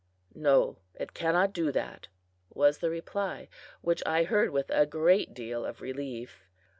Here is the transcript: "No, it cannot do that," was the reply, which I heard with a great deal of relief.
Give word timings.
"No, 0.33 0.79
it 0.95 1.13
cannot 1.13 1.53
do 1.53 1.71
that," 1.73 2.07
was 2.49 2.79
the 2.79 2.89
reply, 2.89 3.49
which 3.81 4.01
I 4.03 4.23
heard 4.23 4.49
with 4.49 4.71
a 4.71 4.87
great 4.87 5.35
deal 5.35 5.63
of 5.63 5.79
relief. 5.79 6.43